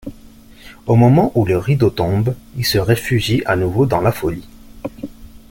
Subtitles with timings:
[0.87, 4.49] Au moment où le rideau tombe, il se réfugie à nouveau dans la folie.